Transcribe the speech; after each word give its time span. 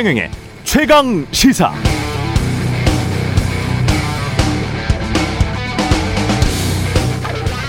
최경영의 0.00 0.30
최강 0.64 1.26
시사. 1.30 1.70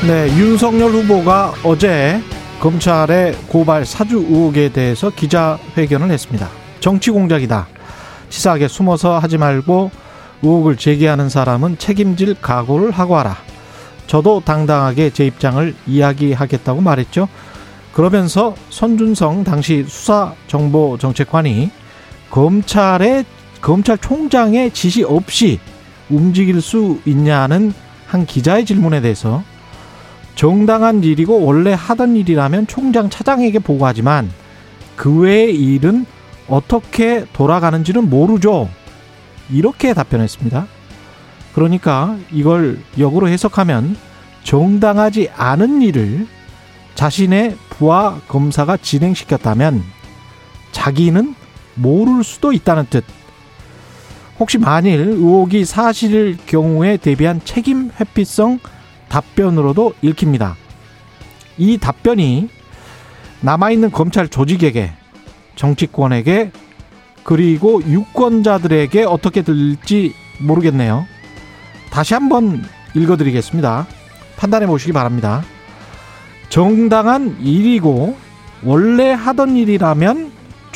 네, 0.07 0.29
윤석열 0.37 0.91
후보가 0.91 1.55
어제 1.65 2.21
검찰의 2.61 3.35
고발 3.49 3.85
사주 3.85 4.19
의혹에 4.19 4.69
대해서 4.69 5.09
기자회견을 5.09 6.09
했습니다. 6.09 6.47
정치 6.79 7.11
공작이다. 7.11 7.67
치사하게 8.29 8.69
숨어서 8.69 9.19
하지 9.19 9.37
말고 9.37 9.91
의혹을 10.41 10.77
제기하는 10.77 11.27
사람은 11.27 11.79
책임질 11.79 12.35
각오를 12.39 12.91
하고 12.91 13.17
하라. 13.17 13.35
저도 14.07 14.41
당당하게 14.45 15.09
제 15.09 15.25
입장을 15.25 15.75
이야기하겠다고 15.85 16.79
말했죠. 16.79 17.27
그러면서 17.91 18.55
손준성 18.69 19.43
당시 19.43 19.83
수사정보정책관이 19.85 21.80
검찰의 22.31 23.25
검찰총장의 23.61 24.71
지시 24.71 25.03
없이 25.03 25.59
움직일 26.09 26.61
수 26.61 26.99
있냐는 27.05 27.73
한 28.07 28.25
기자의 28.25 28.65
질문에 28.65 29.01
대해서 29.01 29.43
정당한 30.35 31.03
일이고 31.03 31.41
원래 31.45 31.73
하던 31.73 32.15
일이라면 32.15 32.67
총장 32.67 33.09
차장에게 33.09 33.59
보고하지만 33.59 34.31
그 34.95 35.19
외의 35.19 35.55
일은 35.55 36.05
어떻게 36.47 37.25
돌아가는지는 37.33 38.09
모르죠. 38.09 38.69
이렇게 39.49 39.93
답변했습니다. 39.93 40.67
그러니까 41.53 42.17
이걸 42.31 42.79
역으로 42.97 43.27
해석하면 43.27 43.97
정당하지 44.43 45.29
않은 45.35 45.81
일을 45.81 46.27
자신의 46.95 47.57
부하 47.69 48.19
검사가 48.27 48.77
진행시켰다면 48.77 49.83
자기는 50.71 51.35
모를 51.75 52.23
수도 52.23 52.53
있다는 52.53 52.85
뜻. 52.89 53.03
혹시 54.39 54.57
만일 54.57 54.99
의혹이 54.99 55.65
사실일 55.65 56.37
경우에 56.45 56.97
대비한 56.97 57.41
책임 57.43 57.91
회피성 57.99 58.59
답변으로도 59.09 59.93
읽힙니다. 60.01 60.55
이 61.57 61.77
답변이 61.77 62.49
남아있는 63.41 63.91
검찰 63.91 64.27
조직에게 64.27 64.93
정치권에게 65.55 66.51
그리고 67.23 67.83
유권자들에게 67.83 69.03
어떻게 69.03 69.41
들릴지 69.43 70.15
모르겠네요. 70.39 71.05
다시 71.91 72.13
한번 72.13 72.63
읽어드리겠습니다. 72.95 73.85
판단해 74.37 74.65
보시기 74.65 74.91
바랍니다. 74.91 75.43
정당한 76.49 77.37
일이고 77.41 78.17
원래 78.63 79.11
하던 79.11 79.55
일이라면 79.55 80.31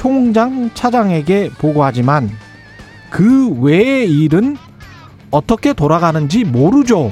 총장 0.06 0.70
차장에게 0.75 1.50
보고하지만 1.58 2.30
그 3.09 3.50
외의 3.59 4.08
일은 4.08 4.56
어떻게 5.31 5.73
돌아가는지 5.73 6.44
모르죠. 6.44 7.12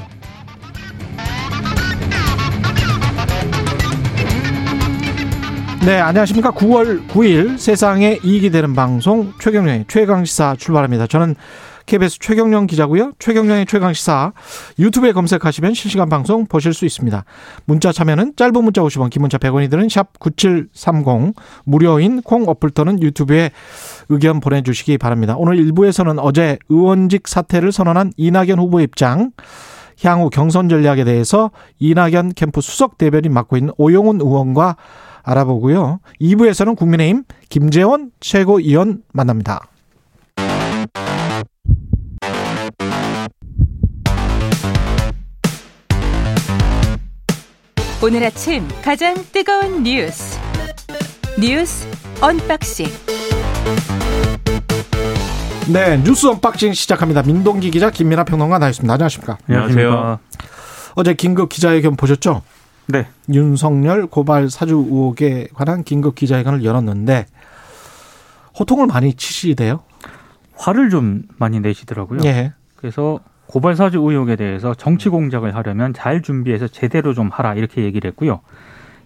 네, 5.83 5.99
안녕하십니까. 5.99 6.51
9월 6.51 7.07
9일 7.07 7.57
세상에 7.57 8.19
이익이 8.23 8.51
되는 8.51 8.75
방송 8.75 9.33
최경련의 9.39 9.85
최강시사 9.87 10.57
출발합니다. 10.59 11.07
저는 11.07 11.33
KBS 11.85 12.19
최경련 12.19 12.67
기자고요. 12.67 13.13
최경련의 13.19 13.65
최강 13.65 13.93
시사 13.93 14.33
유튜브에 14.79 15.11
검색하시면 15.11 15.73
실시간 15.73 16.09
방송 16.09 16.45
보실 16.45 16.73
수 16.73 16.85
있습니다. 16.85 17.23
문자 17.65 17.91
참여는 17.91 18.33
짧은 18.35 18.63
문자 18.63 18.81
50원, 18.81 19.09
긴 19.09 19.21
문자 19.21 19.37
100원이 19.37 19.69
드는 19.69 19.89
샵 19.89 20.19
9730 20.19 21.35
무료인 21.65 22.21
콩 22.21 22.47
어플 22.47 22.71
또는 22.71 23.01
유튜브에 23.01 23.51
의견 24.09 24.39
보내 24.39 24.61
주시기 24.61 24.97
바랍니다. 24.97 25.35
오늘 25.37 25.57
1부에서는 25.57 26.17
어제 26.19 26.57
의원직 26.69 27.27
사퇴를 27.27 27.71
선언한 27.71 28.13
이낙연 28.17 28.59
후보 28.59 28.79
입장 28.79 29.31
향후 30.03 30.29
경선 30.29 30.69
전략에 30.69 31.03
대해서 31.03 31.51
이낙연 31.79 32.33
캠프 32.35 32.61
수석 32.61 32.97
대변인 32.97 33.33
맡고 33.33 33.57
있는 33.57 33.73
오용훈 33.77 34.19
의원과 34.21 34.77
알아보고요. 35.23 35.99
2부에서는 36.19 36.75
국민의힘 36.75 37.23
김재원 37.49 38.11
최고위원 38.19 39.03
만납니다. 39.13 39.72
오늘 48.03 48.21
아침 48.25 48.67
가장 48.83 49.15
뜨거운 49.31 49.81
뉴스 49.81 50.37
뉴스 51.39 51.87
언박싱 52.21 52.85
네, 55.71 56.03
뉴스 56.03 56.27
unboxing 56.27 56.73
시작합니다. 56.73 57.23
민동기 57.23 57.71
기자 57.71 57.89
김민아 57.89 58.25
평론가 58.25 58.59
나와 58.59 58.71
있습니다. 58.71 58.93
안녕하십니까? 58.93 59.37
안녕하세요. 59.47 60.19
어제 60.95 61.13
긴급 61.13 61.47
기자회견 61.47 61.95
보셨죠? 61.95 62.41
네. 62.87 63.07
윤석열 63.29 64.07
고발 64.07 64.49
사주 64.49 64.75
의혹에 64.75 65.47
관한 65.53 65.85
긴급 65.85 66.15
기자회견을 66.15 66.65
열었는데 66.65 67.25
호통을 68.59 68.87
많이 68.87 69.13
치시대요. 69.13 69.81
화를 70.57 70.89
좀 70.89 71.23
많이 71.37 71.61
내시더라고요. 71.61 72.19
예. 72.25 72.51
그래서 72.75 73.21
고발 73.45 73.75
사주 73.75 73.99
의혹에 73.99 74.35
대해서 74.35 74.73
정치 74.73 75.09
공작을 75.09 75.55
하려면 75.55 75.93
잘 75.93 76.21
준비해서 76.21 76.67
제대로 76.67 77.13
좀 77.13 77.29
하라 77.29 77.55
이렇게 77.55 77.83
얘기를 77.83 78.09
했고요. 78.09 78.41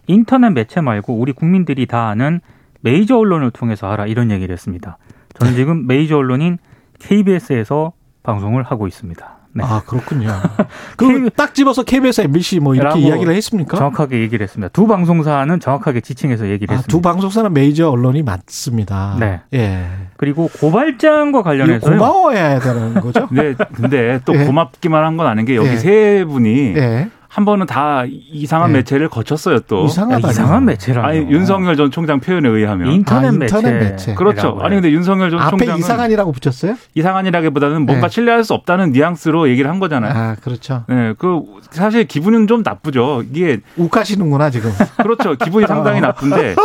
인터넷 0.08 0.50
매체 0.52 0.82
말고 0.82 1.16
우리 1.16 1.34
국민들이 1.34 1.86
다 1.86 2.08
아는 2.08 2.40
메이저 2.82 3.18
언론을 3.18 3.52
통해서 3.52 3.90
하라 3.90 4.06
이런 4.08 4.32
얘기를 4.32 4.54
했습니다. 4.54 4.98
저는 5.34 5.56
지금 5.56 5.88
메이저 5.88 6.18
언론인 6.18 6.58
KBS에서 7.00 7.94
방송을 8.24 8.64
하고 8.64 8.88
있습니다. 8.88 9.37
네. 9.58 9.64
아 9.66 9.82
그렇군요. 9.86 10.32
그딱 10.98 11.54
집어서 11.56 11.84
KBS, 11.84 12.22
MBC 12.22 12.60
뭐 12.60 12.76
이렇게 12.76 13.00
이야기를 13.00 13.34
했습니까? 13.36 13.78
정확하게 13.78 14.20
얘기를 14.22 14.44
했습니다. 14.44 14.70
두 14.70 14.88
방송사는 14.88 15.60
정확하게 15.60 16.02
지칭해서 16.02 16.48
얘기를 16.50 16.74
아, 16.74 16.78
했습니다. 16.78 16.88
두 16.92 17.02
방송사는 17.02 17.52
메이저 17.54 17.90
언론이 17.90 18.24
맞습니다. 18.24 19.18
네. 19.20 19.42
예. 19.54 19.86
그리고 20.18 20.50
고발장과 20.60 21.44
관련해서 21.44 21.90
고마워해야 21.90 22.60
되는 22.60 22.94
거죠? 22.96 23.28
네, 23.34 23.54
근데 23.76 24.20
또 24.26 24.36
예. 24.36 24.46
고맙기만 24.46 25.04
한 25.04 25.18
건 25.18 25.26
아닌 25.26 25.46
게 25.46 25.56
여기 25.56 25.70
예. 25.70 25.78
세 25.78 26.26
분이 26.28 26.74
예. 26.76 27.10
한 27.38 27.46
번은 27.46 27.68
다 27.68 28.04
이상한 28.08 28.72
예. 28.72 28.78
매체를 28.78 29.10
거쳤어요 29.10 29.60
또. 29.68 29.86
이상하다. 29.86 30.28
이상한 30.32 30.66
매체라뇨. 30.66 31.08
아니 31.08 31.20
윤석열 31.32 31.78
전 31.78 31.92
총장 31.92 32.20
표현에 32.20 32.50
의하면 32.50 32.92
인터넷, 32.92 33.28
아, 33.28 33.32
매체. 33.32 33.58
인터넷 33.58 33.78
매체. 33.78 34.16
그렇죠. 34.16 34.58
아니 34.60 34.74
근데 34.74 34.90
윤석열 34.90 35.30
전 35.30 35.40
앞에 35.42 35.52
총장은 35.52 35.78
이상한이라고 35.78 36.32
붙였어요? 36.32 36.76
이상한이라기보다는 36.96 37.86
뭔가 37.86 38.06
예. 38.06 38.10
신뢰할 38.10 38.44
수 38.44 38.56
없다는 38.56 38.92
뉘앙스로 38.92 39.50
얘기를 39.50 39.70
한 39.70 39.78
거잖아요. 39.78 40.14
아 40.16 40.36
그렇죠. 40.42 40.84
네, 40.90 41.14
그 41.20 41.44
사실 41.70 42.06
기분은 42.06 42.48
좀 42.48 42.64
나쁘죠. 42.66 43.22
이게 43.32 43.60
욱하시는구나 43.78 44.50
지금. 44.50 44.72
그렇죠. 45.04 45.36
기분이 45.36 45.68
상당히 45.68 46.02
나쁜데 46.02 46.56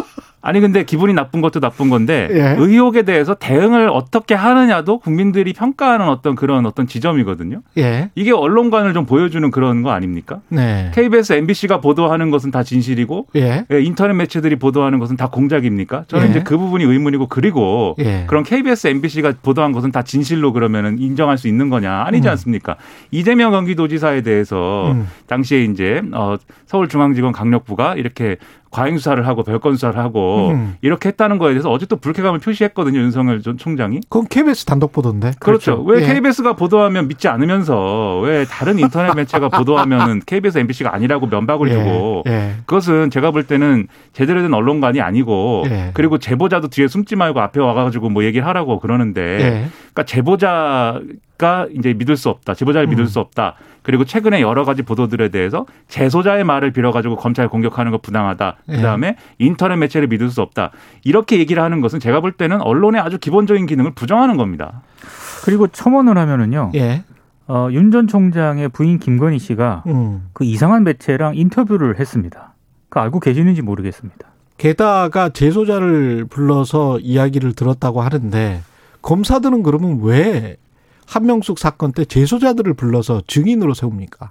아니 0.42 0.60
근데 0.60 0.82
기분이 0.82 1.14
나쁜 1.14 1.40
것도 1.40 1.60
나쁜 1.60 1.88
건데 1.88 2.28
예. 2.32 2.56
의혹에 2.58 3.02
대해서 3.02 3.34
대응을 3.34 3.88
어떻게 3.88 4.34
하느냐도 4.34 4.98
국민들이 4.98 5.52
평가하는 5.52 6.08
어떤 6.08 6.34
그런 6.34 6.66
어떤 6.66 6.88
지점이거든요. 6.88 7.62
예. 7.78 8.10
이게 8.16 8.32
언론관을 8.32 8.92
좀 8.92 9.06
보여주는 9.06 9.48
그런 9.52 9.82
거 9.82 9.92
아닙니까? 9.92 10.40
네. 10.48 10.90
KBS, 10.94 11.34
MBC가 11.34 11.80
보도하는 11.80 12.30
것은 12.30 12.50
다 12.50 12.64
진실이고 12.64 13.28
예. 13.36 13.64
예, 13.70 13.80
인터넷 13.80 14.14
매체들이 14.14 14.56
보도하는 14.56 14.98
것은 14.98 15.16
다 15.16 15.28
공작입니까? 15.28 16.04
저는 16.08 16.26
예. 16.26 16.30
이제 16.30 16.42
그 16.42 16.58
부분이 16.58 16.84
의문이고 16.84 17.28
그리고 17.28 17.94
예. 18.00 18.24
그럼 18.26 18.42
KBS, 18.42 18.88
MBC가 18.88 19.34
보도한 19.42 19.70
것은 19.70 19.92
다 19.92 20.02
진실로 20.02 20.52
그러면은 20.52 20.98
인정할 20.98 21.38
수 21.38 21.46
있는 21.46 21.70
거냐? 21.70 22.02
아니지 22.04 22.26
음. 22.26 22.30
않습니까? 22.32 22.76
이재명 23.12 23.52
경기도지사에 23.52 24.22
대해서 24.22 24.90
음. 24.90 25.06
당시에 25.28 25.62
이제 25.62 26.02
어 26.12 26.36
서울중앙지검 26.66 27.30
강력부가 27.30 27.94
이렇게 27.94 28.38
과잉 28.72 28.96
수사를 28.96 29.24
하고 29.26 29.42
별건 29.44 29.74
수사를 29.74 29.98
하고 29.98 30.48
음. 30.48 30.76
이렇게 30.80 31.10
했다는 31.10 31.38
거에 31.38 31.50
대해서 31.50 31.70
어제 31.70 31.84
또 31.86 31.96
불쾌감을 31.96 32.40
표시했거든요. 32.40 32.98
윤석열 32.98 33.42
전 33.42 33.58
총장이. 33.58 34.00
그건 34.08 34.26
KBS 34.28 34.64
단독 34.64 34.92
보도인데. 34.92 35.32
그렇죠. 35.38 35.82
왜 35.82 36.02
예. 36.02 36.06
KBS가 36.06 36.54
보도하면 36.54 37.06
믿지 37.06 37.28
않으면서 37.28 38.20
왜 38.20 38.46
다른 38.46 38.78
인터넷 38.78 39.14
매체가 39.14 39.50
보도하면은 39.50 40.22
KBS, 40.24 40.58
MBC가 40.58 40.94
아니라고 40.94 41.26
면박을 41.26 41.68
주고 41.70 42.24
예. 42.26 42.32
예. 42.32 42.54
그것은 42.64 43.10
제가 43.10 43.30
볼 43.30 43.44
때는 43.44 43.88
제대로 44.14 44.40
된 44.40 44.52
언론관이 44.54 45.00
아니고 45.00 45.64
예. 45.68 45.90
그리고 45.92 46.18
제보자도 46.18 46.68
뒤에 46.68 46.88
숨지 46.88 47.14
말고 47.14 47.40
앞에 47.40 47.60
와가지고 47.60 48.08
뭐 48.08 48.24
얘기를 48.24 48.46
하라고 48.46 48.80
그러는데 48.80 49.20
예. 49.20 49.68
그러니까 49.92 50.04
제보자 50.06 50.98
가 51.38 51.66
이제 51.76 51.92
믿을 51.94 52.16
수 52.16 52.28
없다. 52.28 52.54
제보자를 52.54 52.86
믿을 52.86 53.04
음. 53.04 53.06
수 53.06 53.18
없다. 53.18 53.54
그리고 53.82 54.04
최근에 54.04 54.40
여러 54.40 54.64
가지 54.64 54.82
보도들에 54.82 55.30
대해서 55.30 55.66
재소자의 55.88 56.44
말을 56.44 56.70
빌어가지고 56.72 57.16
검찰 57.16 57.48
공격하는 57.48 57.90
거 57.90 57.98
부당하다. 57.98 58.56
예. 58.68 58.76
그다음에 58.76 59.16
인터넷 59.38 59.76
매체를 59.76 60.06
믿을 60.08 60.30
수 60.30 60.40
없다. 60.40 60.70
이렇게 61.04 61.38
얘기를 61.38 61.62
하는 61.62 61.80
것은 61.80 61.98
제가 61.98 62.20
볼 62.20 62.32
때는 62.32 62.60
언론의 62.60 63.00
아주 63.00 63.18
기본적인 63.18 63.66
기능을 63.66 63.92
부정하는 63.94 64.36
겁니다. 64.36 64.82
그리고 65.44 65.66
첨언을 65.66 66.16
하면은요. 66.16 66.72
예. 66.76 67.02
어, 67.48 67.68
윤 67.72 67.90
전 67.90 68.06
총장의 68.06 68.68
부인 68.68 68.98
김건희 69.00 69.38
씨가 69.40 69.82
음. 69.88 70.28
그 70.32 70.44
이상한 70.44 70.84
매체랑 70.84 71.34
인터뷰를 71.34 71.98
했습니다. 71.98 72.54
그 72.88 73.00
알고 73.00 73.18
계시는지 73.20 73.62
모르겠습니다. 73.62 74.28
게다가 74.58 75.28
재소자를 75.30 76.26
불러서 76.30 77.00
이야기를 77.00 77.54
들었다고 77.54 78.00
하는데 78.00 78.60
검사들은 79.02 79.64
그러면 79.64 79.98
왜 80.02 80.56
한명숙 81.06 81.58
사건 81.58 81.92
때 81.92 82.04
재소자들을 82.04 82.74
불러서 82.74 83.22
증인으로 83.26 83.74
세웁니까? 83.74 84.30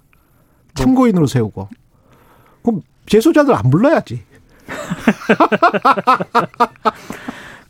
참고인으로 0.76 1.28
세우고. 1.28 1.70
그럼 2.64 2.82
재소자들 3.06 3.54
안 3.54 3.70
불러야지. 3.70 4.24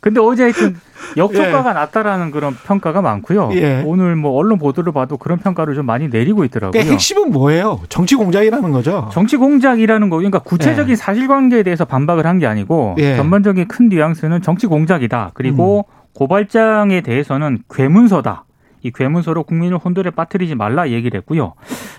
근데 0.00 0.20
어제 0.20 0.42
하여튼 0.44 0.76
역효과가 1.16 1.70
예. 1.70 1.74
났다라는 1.74 2.32
그런 2.32 2.54
평가가 2.54 3.02
많고요. 3.02 3.50
예. 3.54 3.84
오늘 3.86 4.16
뭐 4.16 4.32
언론 4.32 4.58
보도를 4.58 4.92
봐도 4.92 5.16
그런 5.16 5.38
평가를 5.38 5.76
좀 5.76 5.86
많이 5.86 6.08
내리고 6.08 6.44
있더라고요. 6.44 6.72
그러니까 6.72 6.92
핵심은 6.92 7.30
뭐예요? 7.30 7.80
정치 7.88 8.16
공작이라는 8.16 8.72
거죠. 8.72 9.08
정치 9.12 9.36
공작이라는 9.36 10.10
거 10.10 10.16
그러니까 10.16 10.40
구체적인 10.40 10.90
예. 10.92 10.96
사실관계에 10.96 11.62
대해서 11.62 11.84
반박을 11.84 12.26
한 12.26 12.38
게 12.40 12.46
아니고 12.46 12.96
예. 12.98 13.14
전반적인 13.16 13.68
큰 13.68 13.88
뉘앙스는 13.90 14.42
정치 14.42 14.66
공작이다. 14.66 15.30
그리고 15.34 15.86
음. 15.88 15.94
고발장에 16.14 17.02
대해서는 17.02 17.62
괴문서다. 17.70 18.44
이 18.82 18.90
괴문서로 18.90 19.44
국민을 19.44 19.78
혼돈에 19.78 20.10
빠뜨리지 20.10 20.54
말라 20.54 20.90
얘기를 20.90 21.18
했고요. 21.18 21.54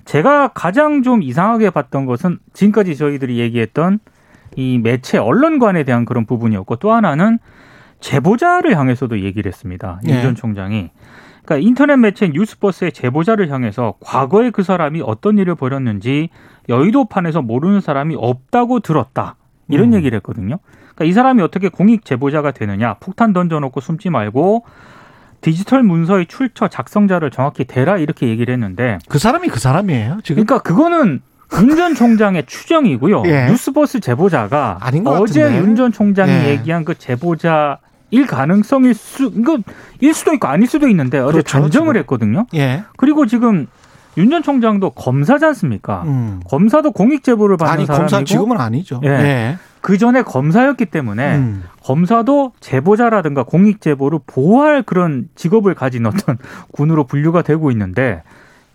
제가 0.06 0.50
가장 0.50 1.02
좀 1.02 1.24
이상하게 1.24 1.70
봤던 1.70 2.06
것은 2.06 2.40
지금까지 2.54 2.96
저희들이 2.96 3.40
얘기했던 3.40 4.00
이 4.56 4.78
매체 4.78 5.18
언론관에 5.18 5.84
대한 5.84 6.06
그런 6.06 6.26
부분이었고 6.26 6.76
또 6.78 6.92
하나는 6.92 7.40
제보자를 8.00 8.78
향해서도 8.78 9.22
얘기를 9.22 9.50
했습니다. 9.50 10.00
네. 10.04 10.16
윤전 10.16 10.36
총장이. 10.36 10.92
그러니까 11.46 11.68
인터넷 11.68 11.98
매체 11.98 12.30
뉴스버스의 12.30 12.92
제보자를 12.92 13.50
향해서 13.50 13.96
과거에 14.00 14.50
그 14.50 14.64
사람이 14.64 15.02
어떤 15.02 15.38
일을 15.38 15.56
벌였는지 15.56 16.30
여의도판에서 16.70 17.42
모르는 17.42 17.82
사람이 17.82 18.16
없다고 18.18 18.82
들었다. 18.82 19.36
이런 19.70 19.90
음. 19.90 19.94
얘기를 19.94 20.16
했거든요. 20.18 20.60
그러니까 20.96 21.06
이 21.06 21.14
사람이 21.14 21.42
어떻게 21.42 21.70
공익 21.70 22.06
제보자가 22.06 22.52
되느냐. 22.52 22.96
폭탄 22.96 23.34
던져놓고 23.34 23.80
숨지 23.80 24.10
말고 24.10 24.66
디지털 25.44 25.84
문서의 25.84 26.26
출처 26.26 26.68
작성자를 26.68 27.30
정확히 27.30 27.66
대라 27.66 27.98
이렇게 27.98 28.28
얘기를 28.28 28.52
했는데 28.54 28.98
그 29.10 29.20
사람이 29.20 29.50
그 29.50 29.60
사람이에요. 29.60 30.20
지금 30.24 30.44
그러니까 30.46 30.64
그거는 30.68 31.22
윤 31.56 31.76
전 31.76 31.94
총장의 31.94 32.46
추정이고요. 32.48 33.24
예. 33.30 33.46
뉴스버스 33.48 34.00
제보자가 34.00 34.80
어제 35.06 35.42
윤 35.58 35.76
전 35.76 35.92
총장이 35.92 36.32
예. 36.32 36.50
얘기한 36.50 36.84
그 36.86 36.96
제보자 36.98 37.78
일 38.10 38.26
가능성일 38.26 38.94
수 38.94 39.32
이거 39.36 39.58
일 40.00 40.14
수도 40.14 40.34
있고 40.34 40.48
아닐 40.48 40.68
수도 40.68 40.88
있는데 40.88 41.20
어제 41.20 41.34
그렇죠, 41.34 41.60
단정을 41.60 41.94
지금. 41.94 42.00
했거든요. 42.00 42.46
예. 42.56 42.84
그리고 42.98 43.26
지금 43.26 43.68
윤 44.18 44.30
전 44.30 44.44
총장도 44.44 44.92
검사지 44.92 45.44
않습니까? 45.46 46.04
음. 46.06 46.40
검사도 46.48 46.92
공익 46.92 47.24
제보를 47.24 47.58
받는 47.58 47.74
아니, 47.74 47.86
사람이고 47.88 48.10
검사 48.10 48.24
지금은 48.24 48.60
아니죠. 48.60 49.02
예. 49.04 49.10
예. 49.10 49.58
그 49.84 49.98
전에 49.98 50.22
검사였기 50.22 50.86
때문에 50.86 51.36
음. 51.36 51.64
검사도 51.84 52.54
제보자라든가 52.62 53.44
공익 53.44 53.82
제보를 53.82 54.20
보호할 54.26 54.82
그런 54.82 55.28
직업을 55.36 55.76
가진 55.76 56.06
어떤 56.06 56.38
군으로 56.72 57.04
분류가 57.04 57.42
되고 57.42 57.70
있는데 57.70 58.24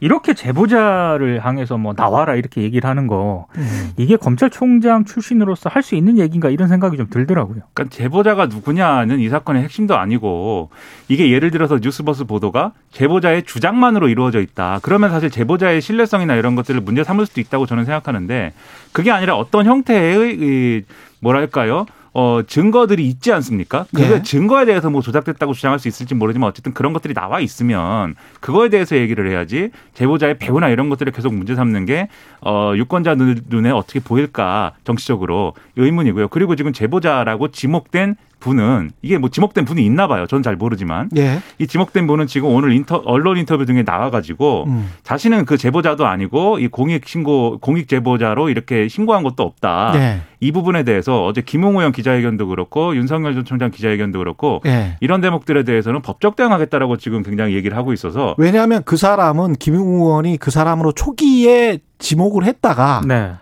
이렇게 0.01 0.33
제보자를 0.33 1.45
향해서 1.45 1.77
뭐 1.77 1.93
나와라 1.93 2.37
이렇게 2.37 2.63
얘기를 2.63 2.89
하는 2.89 3.09
거 3.09 3.47
음. 3.57 3.91
이게 3.97 4.17
검찰총장 4.17 5.05
출신으로서 5.05 5.69
할 5.69 5.83
수 5.83 5.95
있는 5.95 6.19
얘기인가 6.19 6.51
이런 6.51 6.69
생각이 6.69 6.97
좀 6.97 7.07
들더라고요. 7.09 7.63
그러니까 7.73 7.97
제보자가 7.97 8.47
누구냐는 8.47 9.21
이 9.21 9.29
사건의 9.29 9.63
핵심도 9.63 9.97
아니고 9.97 10.71
이게 11.09 11.31
예를 11.33 11.51
들어서 11.51 11.79
뉴스버스 11.81 12.25
보도가 12.25 12.73
제보자의 12.93 13.45
주장만으로 13.45 14.09
이루어져 14.09 14.41
있다. 14.41 14.81
그러면 14.83 15.11
사실 15.11 15.31
제보자의 15.31 15.81
신뢰성이나 15.81 16.35
이런 16.35 16.55
것들을 16.57 16.81
문제 16.83 17.05
삼을 17.05 17.27
수도 17.27 17.41
있다고 17.41 17.65
저는 17.67 17.85
생각하는데 17.87 18.53
그게 18.93 19.11
아니라 19.11 19.37
어떤 19.37 19.67
형태의 19.67 20.37
이 20.39 20.83
뭐랄까요? 21.21 21.87
어, 22.19 22.43
증거들이 22.45 23.07
있지 23.07 23.33
않습니까? 23.33 23.87
그 23.95 24.01
네. 24.01 24.23
증거에 24.23 24.65
대해서 24.65 24.91
뭐 24.91 25.03
조작됐다고 25.03 25.53
주장할 25.53 25.79
수 25.79 25.87
있을지 25.87 26.17
모르지만 26.17 26.49
어쨌든 26.49 26.75
그런 26.75 26.93
것들이 26.93 27.15
나와 27.15 27.39
있으면 27.39 28.17
그거에 28.41 28.71
대해서 28.71 28.97
얘기를 28.97 29.31
해야지 29.31 29.71
제보자의 29.95 30.39
배우나 30.39 30.69
이런 30.69 30.89
것들을 30.89 31.13
계속 31.13 31.33
문제 31.33 31.55
삼는 31.55 31.87
게 31.87 32.09
어, 32.41 32.73
유권자 32.75 33.15
눈에 33.15 33.71
어떻게 33.71 34.01
보일까 34.01 34.73
정치적으로 34.83 35.55
의문이고요. 35.77 36.27
그리고 36.27 36.57
지금 36.57 36.73
제보자라고 36.73 37.53
지목된 37.53 38.17
분은 38.41 38.91
이게 39.03 39.19
뭐 39.19 39.31
지목된 39.31 39.65
분이 39.65 39.85
있나 39.85 40.07
봐요. 40.07 40.27
저는 40.27 40.43
잘 40.43 40.57
모르지만 40.57 41.11
예. 41.17 41.41
이 41.59 41.67
지목된 41.67 42.07
분은 42.07 42.27
지금 42.27 42.51
오늘 42.51 42.73
인터 42.73 43.03
언론 43.05 43.37
인터뷰 43.37 43.65
등에 43.67 43.83
나와가지고 43.83 44.65
음. 44.69 44.91
자신은 45.03 45.45
그 45.45 45.57
제보자도 45.57 46.07
아니고 46.07 46.59
이 46.59 46.69
공익 46.69 47.07
신고 47.07 47.59
공익 47.59 47.89
제보자로 47.89 48.49
이렇게 48.49 48.89
신고한 48.89 49.23
것도 49.23 49.43
없다. 49.43 49.93
네. 49.93 50.21
이 50.41 50.53
부분에 50.53 50.85
대해서 50.85 51.25
어제 51.25 51.41
김홍호 51.41 51.83
형 51.83 51.93
기자회견도 51.93 52.47
그렇고 52.49 52.95
윤석열 52.95 53.35
전 53.35 53.45
총장 53.45 53.71
기자회견도 53.71 54.19
그렇고 54.19 54.61
네. 54.65 54.97
이런 55.01 55.21
대목들에 55.21 55.65
대해서는 55.65 56.03
법적 56.03 56.37
대응하겠다라고 56.37 56.97
지금 56.97 57.23
굉장히 57.23 57.55
얘기를 57.55 57.77
하고 57.77 57.93
있어서 57.93 58.35
왜냐하면 58.39 58.83
그 58.85 58.97
사람은 58.97 59.55
김용호 59.55 60.07
의원이 60.07 60.37
그 60.39 60.51
사람으로 60.51 60.93
초기에 60.93 61.79
지목을 61.99 62.45
했다가 62.45 63.03
네. 63.07 63.33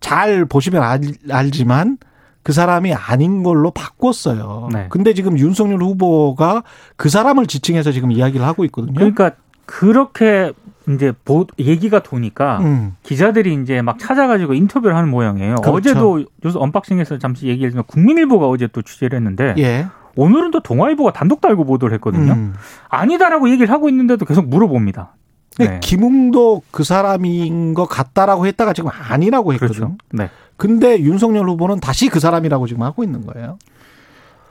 잘 0.00 0.44
보시면 0.44 0.82
알, 0.82 1.00
알지만 1.30 1.98
그 2.42 2.52
사람이 2.52 2.92
아닌 2.92 3.42
걸로 3.42 3.70
바꿨어요. 3.70 4.68
네. 4.72 4.86
근데 4.88 5.14
지금 5.14 5.38
윤석열 5.38 5.82
후보가 5.82 6.64
그 6.96 7.08
사람을 7.08 7.46
지칭해서 7.46 7.92
지금 7.92 8.10
이야기를 8.10 8.44
하고 8.44 8.64
있거든요. 8.64 8.94
그러니까 8.94 9.32
그렇게 9.66 10.52
이제 10.88 11.12
보, 11.24 11.46
얘기가 11.58 12.02
도니까 12.02 12.58
음. 12.58 12.96
기자들이 13.04 13.54
이제 13.62 13.82
막 13.82 13.98
찾아가지고 13.98 14.54
인터뷰를 14.54 14.96
하는 14.96 15.08
모양이에요. 15.10 15.56
그렇죠. 15.56 15.72
어제도 15.72 16.24
뉴스 16.42 16.58
언박싱에서 16.58 17.18
잠시 17.18 17.46
얘기했지만 17.46 17.84
국민일보가 17.86 18.48
어제 18.48 18.66
또 18.66 18.82
취재를 18.82 19.16
했는데 19.16 19.54
예. 19.58 19.86
오늘은 20.16 20.50
또 20.50 20.60
동아일보가 20.60 21.12
단독 21.12 21.40
달고 21.40 21.64
보도를 21.64 21.94
했거든요. 21.94 22.32
음. 22.32 22.54
아니다라고 22.88 23.48
얘기를 23.50 23.70
하고 23.70 23.88
있는데도 23.88 24.24
계속 24.24 24.48
물어봅니다. 24.48 25.14
네. 25.58 25.80
김웅도 25.80 26.62
그 26.70 26.82
사람인 26.82 27.74
것 27.74 27.86
같다라고 27.86 28.46
했다가 28.46 28.72
지금 28.72 28.90
아니라고 28.92 29.52
했거든요. 29.54 29.74
그렇죠. 29.74 29.96
네. 30.10 30.30
근데 30.62 31.00
윤석열 31.00 31.48
후보는 31.48 31.80
다시 31.80 32.08
그 32.08 32.20
사람이라고 32.20 32.68
지금 32.68 32.84
하고 32.84 33.02
있는 33.02 33.26
거예요. 33.26 33.58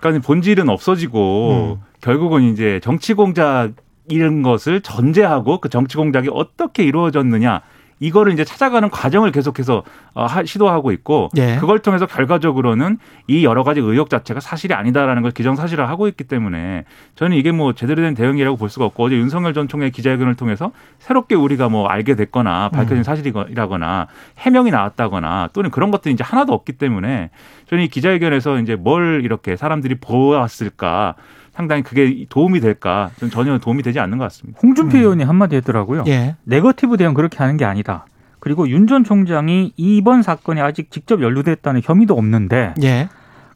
그러니까 0.01 0.27
본질은 0.27 0.67
없어지고 0.67 1.77
음. 1.79 1.81
결국은 2.01 2.51
이제 2.51 2.81
정치 2.83 3.13
공작 3.13 3.71
이런 4.09 4.41
것을 4.41 4.81
전제하고 4.81 5.61
그 5.61 5.69
정치 5.69 5.95
공작이 5.95 6.27
어떻게 6.33 6.83
이루어졌느냐 6.83 7.61
이거를 8.01 8.33
이제 8.33 8.43
찾아가는 8.43 8.89
과정을 8.89 9.31
계속해서 9.31 9.83
어, 10.15 10.27
시도하고 10.43 10.91
있고 10.91 11.29
예. 11.37 11.55
그걸 11.57 11.79
통해서 11.79 12.07
결과적으로는 12.07 12.97
이 13.27 13.45
여러 13.45 13.63
가지 13.63 13.79
의혹 13.79 14.09
자체가 14.09 14.39
사실이 14.39 14.73
아니다라는 14.73 15.21
걸 15.21 15.31
기정사실을 15.31 15.87
하고 15.87 16.07
있기 16.07 16.23
때문에 16.25 16.83
저는 17.15 17.37
이게 17.37 17.51
뭐 17.51 17.73
제대로 17.73 18.01
된 18.01 18.15
대응이라고 18.15 18.57
볼 18.57 18.69
수가 18.69 18.85
없고 18.85 19.03
어제 19.05 19.15
윤석열 19.15 19.53
전 19.53 19.67
총리 19.67 19.91
기자회견을 19.91 20.35
통해서 20.35 20.71
새롭게 20.97 21.35
우리가 21.35 21.69
뭐 21.69 21.87
알게 21.87 22.15
됐거나 22.15 22.69
밝혀진 22.69 22.97
음. 22.97 23.03
사실이라거나 23.03 24.07
해명이 24.39 24.71
나왔다거나 24.71 25.49
또는 25.53 25.69
그런 25.69 25.91
것들이 25.91 26.13
이제 26.13 26.23
하나도 26.23 26.53
없기 26.53 26.73
때문에 26.73 27.29
저는 27.69 27.83
이 27.83 27.87
기자회견에서 27.87 28.59
이제 28.59 28.75
뭘 28.75 29.21
이렇게 29.23 29.55
사람들이 29.55 29.95
보았을까 29.99 31.15
상당히 31.53 31.83
그게 31.83 32.25
도움이 32.29 32.59
될까? 32.61 33.11
저는 33.17 33.31
전혀 33.31 33.57
도움이 33.57 33.83
되지 33.83 33.99
않는 33.99 34.17
것 34.17 34.23
같습니다. 34.25 34.59
홍준표 34.63 34.97
음. 34.97 35.01
의원이 35.01 35.23
한마디 35.23 35.55
했더라고요. 35.57 36.03
예. 36.07 36.35
네거티브 36.45 36.97
대응 36.97 37.13
그렇게 37.13 37.37
하는 37.39 37.57
게 37.57 37.65
아니다. 37.65 38.05
그리고 38.39 38.67
윤 38.69 38.87
전 38.87 39.03
총장이 39.03 39.73
이번 39.77 40.23
사건에 40.23 40.61
아직 40.61 40.89
직접 40.91 41.21
연루됐다는 41.21 41.81
혐의도 41.83 42.15
없는데 42.17 42.73
예. 42.83 43.09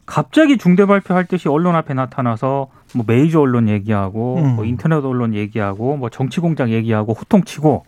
갑자기 0.04 0.56
중대 0.58 0.86
발표할 0.86 1.24
듯이 1.24 1.48
언론 1.48 1.74
앞에 1.74 1.92
나타나서 1.94 2.68
뭐 2.94 3.04
메이저 3.08 3.40
언론 3.40 3.68
얘기하고 3.68 4.36
음. 4.38 4.54
뭐 4.56 4.64
인터넷 4.64 4.96
언론 5.04 5.34
얘기하고 5.34 5.96
뭐 5.96 6.08
정치 6.10 6.38
공장 6.40 6.70
얘기하고 6.70 7.12
호통치고 7.14 7.84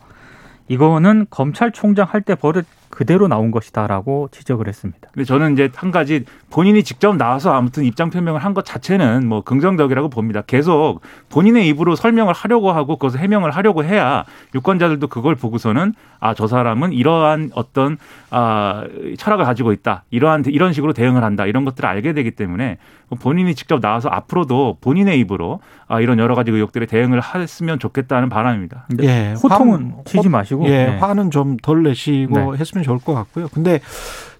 이거는 0.68 1.26
검찰총장 1.30 2.06
할 2.10 2.22
때 2.22 2.34
버릇 2.34 2.66
그대로 2.90 3.28
나온 3.28 3.50
것이다라고 3.50 4.28
지적을 4.32 4.68
했습니다. 4.68 5.08
근데 5.12 5.24
저는 5.24 5.52
이제 5.54 5.70
한 5.74 5.90
가지 5.90 6.24
본인이 6.50 6.82
직접 6.82 7.16
나와서 7.16 7.52
아무튼 7.54 7.84
입장 7.84 8.10
표명을 8.10 8.44
한 8.44 8.54
것 8.54 8.64
자체는 8.64 9.26
뭐 9.28 9.42
긍정적이라고 9.42 10.08
봅니다. 10.08 10.42
계속 10.46 11.00
본인의 11.28 11.68
입으로 11.68 11.94
설명을 11.96 12.32
하려고 12.32 12.72
하고 12.72 12.96
그것을 12.96 13.20
해명을 13.20 13.50
하려고 13.50 13.84
해야 13.84 14.24
유권자들도 14.54 15.06
그걸 15.08 15.34
보고서는 15.34 15.92
아 16.20 16.34
저 16.34 16.46
사람은 16.48 16.92
이러한 16.92 17.50
어떤 17.54 17.96
아 18.30 18.84
철학을 19.18 19.44
가지고 19.44 19.72
있다. 19.72 20.04
이러한 20.10 20.44
이런 20.46 20.72
식으로 20.72 20.92
대응을 20.92 21.22
한다. 21.22 21.46
이런 21.46 21.64
것들을 21.64 21.88
알게 21.88 22.12
되기 22.12 22.30
때문에 22.32 22.78
본인이 23.20 23.54
직접 23.54 23.80
나와서 23.80 24.08
앞으로도 24.08 24.78
본인의 24.80 25.18
입으로 25.20 25.60
아 25.86 26.00
이런 26.00 26.18
여러 26.18 26.34
가지 26.34 26.50
의혹들에 26.50 26.86
대응을 26.86 27.20
했으면 27.34 27.78
좋겠다는 27.78 28.28
바람입니다. 28.28 28.86
예, 29.02 29.34
호통은 29.42 29.94
치지 30.04 30.28
마시고 30.28 30.66
예, 30.66 30.86
네. 30.86 30.96
화는 30.98 31.30
좀 31.30 31.56
덜 31.62 31.82
내시고 31.82 32.34
네. 32.52 32.58
했으면 32.58 32.77
좋을 32.82 32.98
것 32.98 33.14
같고요. 33.14 33.48
근데 33.52 33.80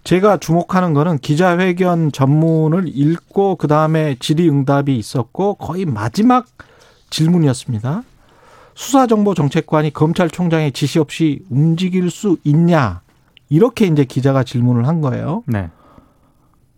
제가 0.05 0.39
주목하는 0.39 0.95
거는 0.95 1.19
기자회견 1.19 2.13
전문을 2.13 2.85
읽고 2.87 3.57
그 3.57 3.69
다음에 3.69 4.17
질의응답이 4.19 4.97
있었고 4.97 5.55
거의 5.55 5.85
마지막 5.85 6.47
질문이었습니다. 7.11 8.03
수사정보정책관이 8.75 9.93
검찰총장의 9.93 10.73
지시 10.73 10.99
없이 10.99 11.45
움직일 11.51 12.11
수 12.11 12.37
있냐 12.45 13.03
이렇게 13.49 13.87
이제 13.87 14.05
기자가 14.05 14.45
질문을 14.45 14.87
한 14.87 15.01
거예요. 15.01 15.43
네. 15.47 15.69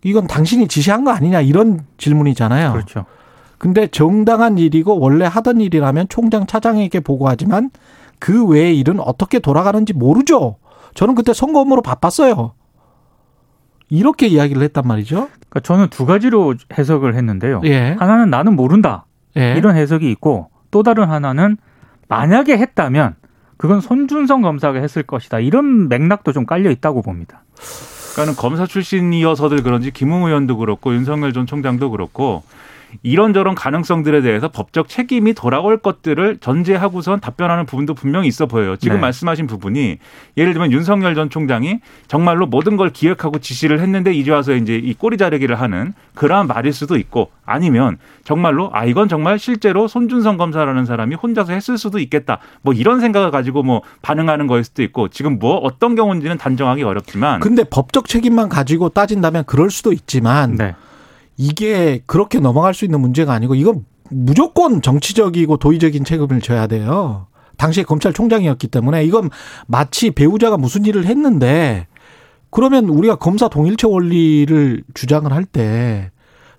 이건 0.03 0.25
당신이 0.27 0.67
지시한 0.67 1.03
거 1.03 1.11
아니냐 1.11 1.41
이런 1.41 1.85
질문이잖아요. 1.97 2.71
그렇죠. 2.73 3.05
근데 3.59 3.85
정당한 3.85 4.57
일이고 4.57 4.99
원래 4.99 5.25
하던 5.25 5.61
일이라면 5.61 6.07
총장 6.09 6.47
차장에게 6.47 7.01
보고하지만 7.01 7.69
그 8.17 8.45
외의 8.45 8.79
일은 8.79 8.99
어떻게 8.99 9.37
돌아가는지 9.37 9.93
모르죠. 9.93 10.55
저는 10.93 11.15
그때 11.15 11.33
선거 11.33 11.59
업무로 11.61 11.81
바빴어요. 11.81 12.53
이렇게 13.89 14.27
이야기를 14.27 14.61
했단 14.63 14.87
말이죠. 14.87 15.27
그러니까 15.49 15.59
저는 15.61 15.89
두 15.89 16.05
가지로 16.05 16.55
해석을 16.77 17.15
했는데요. 17.15 17.61
예. 17.65 17.95
하나는 17.99 18.29
나는 18.29 18.55
모른다. 18.55 19.05
예. 19.37 19.55
이런 19.57 19.75
해석이 19.75 20.09
있고 20.11 20.49
또 20.71 20.83
다른 20.83 21.09
하나는 21.09 21.57
만약에 22.07 22.57
했다면 22.57 23.15
그건 23.57 23.81
손준성 23.81 24.41
검사가 24.41 24.79
했을 24.79 25.03
것이다. 25.03 25.39
이런 25.39 25.87
맥락도 25.87 26.31
좀 26.31 26.45
깔려 26.45 26.71
있다고 26.71 27.01
봅니다. 27.01 27.43
그러니까는 28.13 28.35
검사 28.35 28.65
출신이어서들 28.65 29.61
그런지 29.63 29.91
김웅 29.91 30.25
의원도 30.25 30.57
그렇고 30.57 30.93
윤석열 30.93 31.33
전 31.33 31.45
총장도 31.45 31.91
그렇고 31.91 32.43
이런저런 33.03 33.55
가능성들에 33.55 34.21
대해서 34.21 34.47
법적 34.47 34.89
책임이 34.89 35.33
돌아올 35.33 35.77
것들을 35.77 36.37
전제하고선 36.37 37.19
답변하는 37.19 37.65
부분도 37.65 37.93
분명히 37.93 38.27
있어 38.27 38.45
보여요. 38.45 38.75
지금 38.77 38.97
네. 38.97 39.01
말씀하신 39.01 39.47
부분이 39.47 39.97
예를 40.37 40.53
들면 40.53 40.71
윤석열 40.71 41.15
전 41.15 41.29
총장이 41.29 41.79
정말로 42.07 42.45
모든 42.45 42.77
걸 42.77 42.89
기획하고 42.89 43.39
지시를 43.39 43.79
했는데 43.79 44.13
이제 44.13 44.31
와서 44.31 44.53
이제 44.53 44.75
이 44.75 44.93
꼬리 44.93 45.17
자르기를 45.17 45.59
하는 45.59 45.93
그러한 46.15 46.47
말일 46.47 46.73
수도 46.73 46.97
있고 46.97 47.31
아니면 47.45 47.97
정말로 48.23 48.69
아 48.73 48.85
이건 48.85 49.07
정말 49.07 49.39
실제로 49.39 49.87
손준성 49.87 50.37
검사라는 50.37 50.85
사람이 50.85 51.15
혼자서 51.15 51.53
했을 51.53 51.77
수도 51.77 51.99
있겠다. 51.99 52.39
뭐 52.61 52.73
이런 52.73 52.99
생각을 52.99 53.31
가지고 53.31 53.63
뭐 53.63 53.81
반응하는 54.01 54.47
거일 54.47 54.63
수도 54.63 54.83
있고 54.83 55.07
지금 55.07 55.39
뭐 55.39 55.57
어떤 55.57 55.95
경우인지는 55.95 56.37
단정하기 56.37 56.83
어렵지만 56.83 57.39
근데 57.39 57.63
법적 57.63 58.07
책임만 58.07 58.49
가지고 58.49 58.89
따진다면 58.89 59.45
그럴 59.45 59.69
수도 59.69 59.91
있지만 59.93 60.55
네. 60.55 60.75
이게 61.41 62.03
그렇게 62.05 62.39
넘어갈 62.39 62.75
수 62.75 62.85
있는 62.85 63.01
문제가 63.01 63.33
아니고 63.33 63.55
이건 63.55 63.83
무조건 64.11 64.83
정치적이고 64.83 65.57
도의적인 65.57 66.05
책임을 66.05 66.39
져야 66.39 66.67
돼요. 66.67 67.25
당시에 67.57 67.83
검찰총장이었기 67.83 68.67
때문에 68.67 69.03
이건 69.05 69.31
마치 69.65 70.11
배우자가 70.11 70.57
무슨 70.57 70.85
일을 70.85 71.07
했는데 71.07 71.87
그러면 72.51 72.89
우리가 72.89 73.15
검사 73.15 73.47
동일체 73.47 73.87
원리를 73.87 74.83
주장을 74.93 75.31
할 75.33 75.45
때 75.45 76.11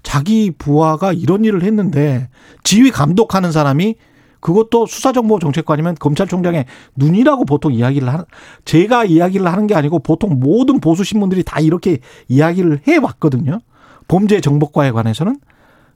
자기 0.02 0.50
부하가 0.50 1.12
이런 1.12 1.44
일을 1.44 1.62
했는데 1.62 2.28
지휘 2.64 2.90
감독하는 2.90 3.52
사람이 3.52 3.94
그것도 4.40 4.86
수사정보정책관이면 4.86 5.94
검찰총장의 6.00 6.64
눈이라고 6.96 7.44
보통 7.44 7.72
이야기를 7.72 8.08
하는 8.08 8.24
제가 8.64 9.04
이야기를 9.04 9.46
하는 9.46 9.68
게 9.68 9.76
아니고 9.76 10.00
보통 10.00 10.40
모든 10.40 10.80
보수 10.80 11.04
신문들이 11.04 11.44
다 11.44 11.60
이렇게 11.60 11.98
이야기를 12.26 12.80
해 12.88 12.96
왔거든요. 12.96 13.60
범죄 14.08 14.40
정보과에 14.40 14.90
관해서는 14.90 15.38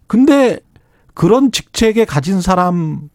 근데 0.06 0.60
그런 1.14 1.50
직책에 1.50 2.04
가진 2.04 2.40
사람을 2.40 3.08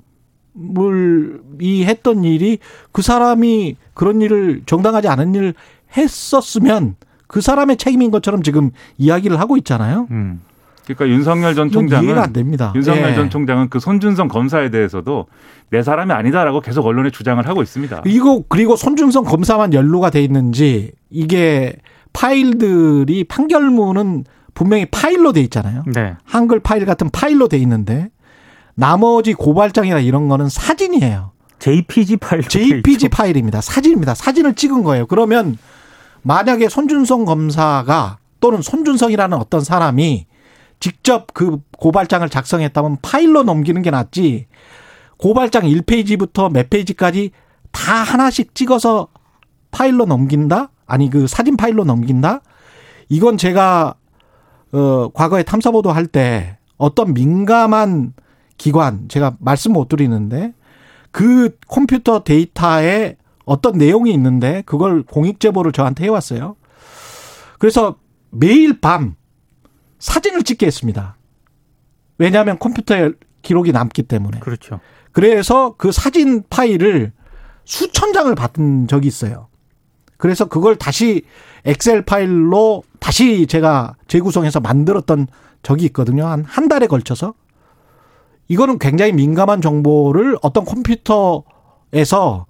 이 1.60 1.84
했던 1.86 2.24
일이 2.24 2.60
그 2.92 3.02
사람이 3.02 3.78
그런 3.94 4.22
일을 4.22 4.64
정당하지 4.66 5.08
않은 5.08 5.36
일을 5.36 5.54
했었으면 5.96 6.96
그 7.28 7.42
사람의 7.42 7.78
책임인 7.78 8.12
것처럼 8.12 8.44
지금 8.44 8.72
이야기를 8.98 9.40
하고 9.40 9.56
있잖아요. 9.58 10.08
음. 10.12 10.42
그러니까 10.86 11.08
윤석열 11.08 11.56
전 11.56 11.70
총장은 11.70 12.06
이해가 12.06 12.24
안 12.24 12.34
됩니다. 12.34 12.74
윤석열 12.76 13.12
예. 13.12 13.16
전 13.16 13.30
총장은 13.30 13.70
그 13.70 13.80
손준성 13.80 14.28
검사에 14.28 14.70
대해서도 14.70 15.28
내 15.70 15.84
사람이 15.84 16.12
아니다라고 16.12 16.60
계속 16.62 16.86
언론에 16.86 17.12
주장을 17.12 17.46
하고 17.48 17.62
있습니다. 17.62 18.04
이거 18.06 18.44
그리고 18.50 18.76
손준성 18.76 19.24
검사만 19.24 19.74
연루가 19.74 20.10
돼 20.10 20.24
있는지 20.24 20.92
이게 21.10 21.76
파일들이 22.14 23.24
판결문은 23.26 24.26
분명히 24.54 24.86
파일로 24.86 25.34
돼 25.34 25.42
있잖아요. 25.42 25.84
네. 25.88 26.16
한글 26.24 26.60
파일 26.60 26.86
같은 26.86 27.10
파일로 27.10 27.48
돼 27.48 27.58
있는데 27.60 28.10
나머지 28.76 29.34
고발장이나 29.34 30.00
이런 30.00 30.28
거는 30.28 30.50
사진이에요. 30.50 31.32
JPG 31.60 32.18
파일. 32.18 32.44
JPG 32.44 33.10
파일입니다. 33.10 33.62
사진입니다. 33.62 34.16
사진을 34.16 34.56
찍은 34.56 34.84
거예요. 34.84 35.06
그러면 35.06 35.58
만약에 36.24 36.70
손준성 36.70 37.26
검사가 37.26 38.18
또는 38.40 38.62
손준성이라는 38.62 39.38
어떤 39.38 39.62
사람이 39.62 40.26
직접 40.80 41.28
그 41.34 41.60
고발장을 41.78 42.28
작성했다면 42.28 42.98
파일로 43.02 43.44
넘기는 43.44 43.80
게 43.82 43.92
낫지. 43.92 44.48
고발장 45.18 45.64
1페이지부터 45.64 46.52
몇 46.52 46.70
페이지까지 46.70 47.32
다 47.72 47.94
하나씩 47.94 48.56
찍어서 48.56 49.08
파일로 49.70 50.06
넘긴다? 50.06 50.72
아니 50.88 51.10
그 51.10 51.28
사진 51.28 51.56
파일로 51.56 51.86
넘긴다? 51.86 52.42
이건 53.10 53.38
제가 53.38 53.96
어 54.74 55.10
과거에 55.14 55.44
탐사 55.44 55.72
보도 55.72 55.92
할 55.92 56.08
때 56.08 56.58
어떤 56.78 57.14
민감한 57.14 58.14
기관 58.58 59.08
제가 59.08 59.36
말씀 59.40 59.74
못 59.74 59.88
드리는데 59.88 60.54
그 61.12 61.58
컴퓨터 61.68 62.24
데이터에 62.24 63.18
어떤 63.46 63.78
내용이 63.78 64.14
있는데 64.14 64.64
그걸 64.66 65.04
공익 65.04 65.40
제보를 65.40 65.72
저한테 65.72 66.06
해왔어요. 66.06 66.56
그래서 67.60 67.98
매일 68.30 68.80
밤 68.80 69.16
사진을 70.00 70.44
찍게 70.44 70.66
했습니다. 70.66 71.18
왜냐하면 72.18 72.58
컴퓨터에 72.60 73.12
기록이 73.42 73.72
남기 73.72 74.04
때문에. 74.04 74.40
그렇죠. 74.40 74.80
그래서 75.12 75.76
그 75.78 75.92
사진 75.92 76.44
파일을 76.50 77.12
수천 77.66 78.14
장을 78.14 78.34
받은 78.34 78.88
적이 78.88 79.08
있어요. 79.08 79.48
그래서 80.22 80.46
그걸 80.46 80.76
다시 80.76 81.24
엑셀 81.66 82.04
파일로 82.04 82.84
다시 83.00 83.48
제가 83.48 83.96
재구성해서 84.08 84.60
만들었던 84.60 85.26
적이 85.64 85.86
있거든요. 85.86 86.28
한 86.28 86.46
한 86.48 86.68
달에 86.68 86.86
걸쳐서. 86.86 87.34
이거는 88.48 88.78
굉장히 88.78 89.14
민감한 89.14 89.62
정보를 89.62 90.38
어떤 90.44 90.64
컴퓨터에서 90.64 92.46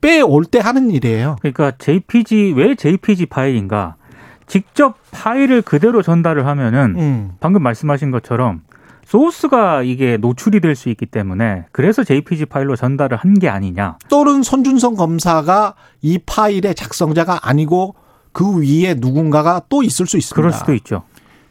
빼올 0.00 0.44
때 0.46 0.58
하는 0.58 0.90
일이에요. 0.90 1.36
그러니까 1.40 1.70
JPG 1.78 2.54
왜 2.56 2.74
JPG 2.74 3.26
파일인가? 3.26 3.94
직접 4.48 4.96
파일을 5.12 5.62
그대로 5.62 6.02
전달을 6.02 6.44
하면은 6.46 6.94
음. 6.98 7.32
방금 7.38 7.62
말씀하신 7.62 8.10
것처럼 8.10 8.62
소스가 9.16 9.82
이게 9.82 10.16
노출이 10.16 10.60
될 10.60 10.74
수 10.74 10.88
있기 10.88 11.04
때문에 11.04 11.66
그래서 11.70 12.02
JPG 12.02 12.46
파일로 12.46 12.76
전달을 12.76 13.18
한 13.18 13.34
게 13.34 13.48
아니냐. 13.50 13.98
또는 14.08 14.42
손준성 14.42 14.94
검사가 14.94 15.74
이 16.00 16.18
파일의 16.24 16.74
작성자가 16.74 17.40
아니고 17.46 17.94
그 18.32 18.60
위에 18.62 18.94
누군가가 18.94 19.60
또 19.68 19.82
있을 19.82 20.06
수 20.06 20.16
있습니다. 20.16 20.34
그럴 20.34 20.52
수도 20.52 20.72
있죠. 20.74 21.02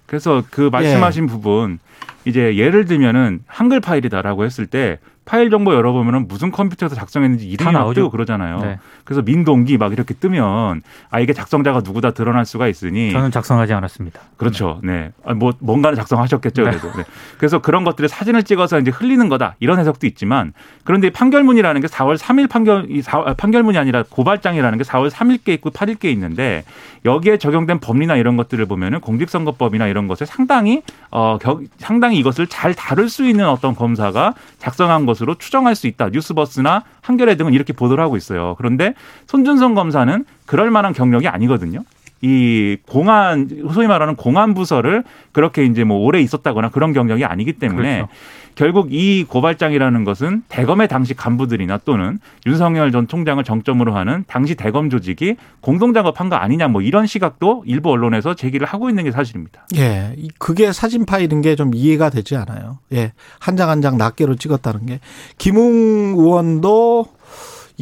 그래서 0.07 0.43
그 0.49 0.69
말씀하신 0.71 1.27
부분 1.27 1.77
이제 2.25 2.57
예를 2.57 2.85
들면은 2.85 3.41
한글 3.45 3.79
파일이다라고 3.79 4.43
했을 4.43 4.65
때 4.65 4.97
파일 5.23 5.49
정보 5.49 5.73
열어보면은 5.73 6.27
무슨 6.27 6.51
컴퓨터에서 6.51 6.95
작성했는지 6.95 7.47
이름이 7.47 7.71
나오죠. 7.71 8.01
뜨고 8.01 8.09
그러잖아요. 8.09 8.59
네. 8.59 8.79
그래서 9.03 9.21
민동기 9.21 9.77
막 9.77 9.93
이렇게 9.93 10.13
뜨면 10.13 10.81
아 11.09 11.19
이게 11.19 11.31
작성자가 11.31 11.81
누구다 11.83 12.11
드러날 12.11 12.45
수가 12.45 12.67
있으니 12.67 13.11
저는 13.11 13.31
작성하지 13.31 13.73
않았습니다. 13.73 14.19
그렇죠. 14.37 14.79
네. 14.83 15.11
아, 15.23 15.33
뭐 15.33 15.53
뭔가는 15.59 15.95
작성하셨겠죠. 15.95 16.63
네. 16.63 16.71
그래도. 16.71 16.91
네. 16.97 17.03
그래서 17.37 17.59
그런 17.59 17.83
것들을 17.83 18.09
사진을 18.09 18.43
찍어서 18.43 18.79
이제 18.79 18.89
흘리는 18.89 19.29
거다. 19.29 19.55
이런 19.59 19.79
해석도 19.79 20.07
있지만 20.07 20.53
그런데 20.83 21.11
판결문이라는 21.11 21.81
게 21.81 21.87
4월 21.87 22.17
3일 22.17 22.49
판결 22.49 22.87
이 22.89 23.01
4, 23.01 23.19
아, 23.19 23.33
판결문이 23.35 23.77
아니라 23.77 24.03
고발장이라는 24.09 24.77
게 24.77 24.83
4월 24.83 25.11
3일께 25.11 25.49
있고 25.49 25.69
8일께 25.69 26.05
있는데 26.05 26.63
여기에 27.05 27.37
적용된 27.37 27.79
법리나 27.79 28.15
이런 28.15 28.37
것들을 28.37 28.65
보면은 28.65 28.99
공직선거법이나 29.01 29.87
이런 29.87 30.07
것을 30.07 30.25
상당히 30.27 30.81
어 31.09 31.37
겨, 31.39 31.59
상당히 31.77 32.17
이것을 32.17 32.47
잘 32.47 32.73
다룰 32.73 33.09
수 33.09 33.27
있는 33.27 33.47
어떤 33.47 33.75
검사가 33.75 34.33
작성한 34.59 35.05
것 35.05 35.10
으로 35.21 35.35
추정할 35.35 35.75
수 35.75 35.87
있다. 35.87 36.09
뉴스버스나 36.09 36.83
한겨레 37.01 37.35
등은 37.35 37.53
이렇게 37.53 37.73
보도를 37.73 38.03
하고 38.03 38.17
있어요. 38.17 38.55
그런데 38.57 38.93
손준성 39.27 39.73
검사는 39.75 40.25
그럴 40.45 40.71
만한 40.71 40.93
경력이 40.93 41.27
아니거든요. 41.27 41.83
이 42.21 42.77
공안 42.87 43.47
소위 43.73 43.87
말하는 43.87 44.15
공안 44.15 44.53
부서를 44.53 45.03
그렇게 45.31 45.63
이제 45.65 45.83
뭐 45.83 45.97
오래 45.97 46.19
있었다거나 46.21 46.69
그런 46.69 46.93
경력이 46.93 47.25
아니기 47.25 47.53
때문에 47.53 47.95
그렇죠. 47.95 48.09
결국 48.53 48.89
이 48.91 49.23
고발장이라는 49.23 50.03
것은 50.03 50.43
대검의 50.49 50.89
당시 50.89 51.13
간부들이나 51.13 51.79
또는 51.85 52.19
윤석열 52.45 52.91
전 52.91 53.07
총장을 53.07 53.41
정점으로 53.43 53.95
하는 53.95 54.25
당시 54.27 54.55
대검 54.55 54.89
조직이 54.89 55.35
공동 55.61 55.93
작업한 55.93 56.27
거 56.29 56.35
아니냐 56.35 56.67
뭐 56.67 56.81
이런 56.81 57.07
시각도 57.07 57.63
일부 57.65 57.89
언론에서 57.91 58.35
제기를 58.35 58.67
하고 58.67 58.89
있는 58.89 59.05
게 59.05 59.11
사실입니다. 59.11 59.65
예, 59.77 60.13
이- 60.17 60.29
그게 60.37 60.71
사진 60.73 61.05
파일인 61.05 61.41
게 61.41 61.55
좀 61.55 61.71
이해가 61.73 62.09
되지 62.09 62.35
않아요. 62.35 62.79
예, 62.93 63.13
한 63.39 63.55
장 63.55 63.69
한 63.69 63.81
장 63.81 63.97
낱개로 63.97 64.35
찍었다는 64.35 64.85
게 64.85 64.99
김웅 65.37 66.15
의원도 66.17 67.05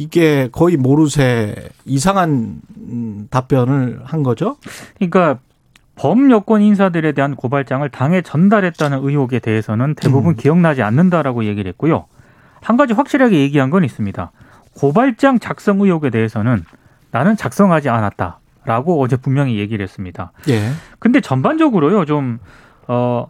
이게 0.00 0.48
거의 0.50 0.78
모르쇠 0.78 1.54
이상한 1.84 2.62
음, 2.78 3.28
답변을 3.30 4.00
한 4.04 4.22
거죠. 4.22 4.56
그러니까 4.96 5.38
범여권 5.96 6.62
인사들에 6.62 7.12
대한 7.12 7.36
고발장을 7.36 7.86
당에 7.90 8.22
전달했다는 8.22 9.00
의혹에 9.02 9.38
대해서는 9.40 9.94
대부분 9.94 10.32
음. 10.32 10.36
기억나지 10.36 10.82
않는다라고 10.82 11.44
얘기를 11.44 11.68
했고요. 11.68 12.06
한 12.62 12.78
가지 12.78 12.94
확실하게 12.94 13.40
얘기한 13.40 13.68
건 13.68 13.84
있습니다. 13.84 14.32
고발장 14.74 15.38
작성 15.38 15.82
의혹에 15.82 16.08
대해서는 16.08 16.64
나는 17.10 17.36
작성하지 17.36 17.90
않았다. 17.90 18.38
라고 18.64 19.02
어제 19.02 19.16
분명히 19.16 19.58
얘기를 19.58 19.82
했습니다. 19.82 20.32
예. 20.48 20.70
근데 20.98 21.20
전반적으로요, 21.20 22.04
좀, 22.04 22.38
어, 22.86 23.26